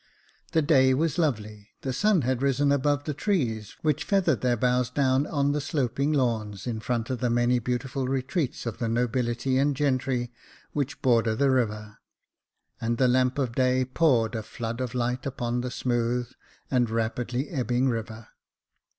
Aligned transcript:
The 0.53 0.63
day 0.63 0.95
was 0.95 1.19
lovely, 1.19 1.73
the 1.81 1.93
sun 1.93 2.23
had 2.23 2.41
risen 2.41 2.71
above 2.71 3.03
the 3.03 3.13
trees, 3.13 3.75
which 3.83 4.03
feathered 4.03 4.41
their 4.41 4.57
boughs 4.57 4.89
down 4.89 5.27
on 5.27 5.51
the 5.51 5.61
sloping 5.61 6.11
lawns 6.11 6.65
in 6.65 6.79
front 6.79 7.11
of 7.11 7.19
the 7.19 7.29
many 7.29 7.59
beautiful 7.59 8.07
retreats 8.07 8.65
of 8.65 8.79
the 8.79 8.87
nobility 8.89 9.59
and 9.59 9.75
gentry 9.75 10.31
which 10.73 10.93
Jacob 10.93 10.97
Faithful 10.97 10.99
^^ 10.99 11.01
border 11.13 11.35
the 11.35 11.51
river; 11.51 11.97
and 12.81 12.97
the 12.97 13.07
lamp 13.07 13.37
of 13.37 13.53
day 13.53 13.85
poured 13.85 14.33
a 14.33 14.41
flood 14.41 14.81
of 14.81 14.95
light 14.95 15.27
upon 15.27 15.61
the 15.61 15.69
smooth 15.69 16.31
and 16.71 16.89
rapidly 16.89 17.49
ebbing 17.49 17.87
river. 17.87 18.29